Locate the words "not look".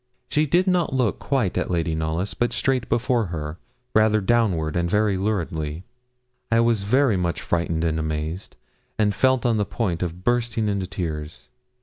0.65-1.19